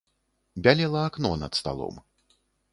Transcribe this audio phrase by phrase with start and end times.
[0.63, 2.03] Бялела акно над сталом.